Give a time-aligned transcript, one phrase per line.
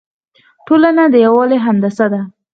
[0.65, 2.21] ټولنه د یووالي هندسه ده.